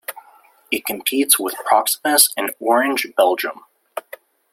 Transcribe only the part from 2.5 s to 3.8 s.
Orange Belgium.